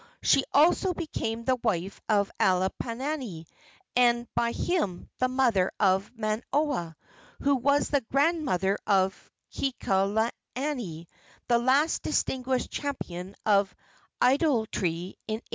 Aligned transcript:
She 0.23 0.43
also 0.51 0.95
became 0.95 1.43
the 1.45 1.57
wife 1.57 2.01
of 2.09 2.31
Alapainui, 2.39 3.45
and 3.95 4.27
by 4.33 4.51
him 4.51 5.11
the 5.19 5.27
mother 5.27 5.71
of 5.79 6.11
Manoua, 6.17 6.95
who 7.43 7.55
was 7.55 7.89
the 7.89 8.01
grandmother 8.09 8.79
of 8.87 9.29
Kekuaokalani, 9.53 11.05
the 11.47 11.59
last 11.59 12.01
distinguished 12.01 12.71
champion 12.71 13.35
of 13.45 13.75
idolatry 14.19 15.17
in 15.27 15.35
1819. 15.35 15.41